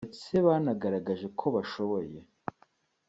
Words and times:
ndetse 0.05 0.33
banagaragaje 0.45 1.27
ko 1.39 1.45
bashoboye 1.55 2.17